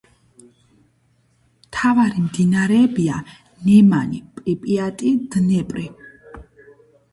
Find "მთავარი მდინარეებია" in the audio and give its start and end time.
1.65-3.21